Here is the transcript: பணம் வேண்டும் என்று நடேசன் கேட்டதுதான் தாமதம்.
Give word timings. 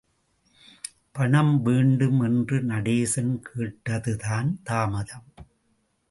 பணம் 1.11 1.61
வேண்டும் 1.61 2.19
என்று 2.19 2.57
நடேசன் 2.63 3.33
கேட்டதுதான் 3.41 4.49
தாமதம். 4.63 5.27